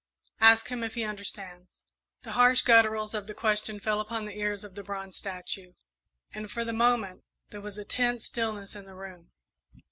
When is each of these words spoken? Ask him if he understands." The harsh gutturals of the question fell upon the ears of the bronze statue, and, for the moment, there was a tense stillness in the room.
Ask 0.39 0.69
him 0.69 0.83
if 0.83 0.95
he 0.95 1.03
understands." 1.03 1.83
The 2.23 2.31
harsh 2.31 2.63
gutturals 2.63 3.13
of 3.13 3.27
the 3.27 3.35
question 3.35 3.79
fell 3.79 4.01
upon 4.01 4.25
the 4.25 4.35
ears 4.35 4.63
of 4.63 4.73
the 4.73 4.81
bronze 4.81 5.15
statue, 5.15 5.73
and, 6.33 6.49
for 6.51 6.65
the 6.65 6.73
moment, 6.73 7.23
there 7.51 7.61
was 7.61 7.77
a 7.77 7.85
tense 7.85 8.25
stillness 8.25 8.75
in 8.75 8.85
the 8.85 8.95
room. 8.95 9.29